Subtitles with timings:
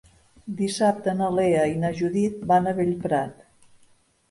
[0.61, 3.49] Dissabte na Lea i na Judit van a Bellprat.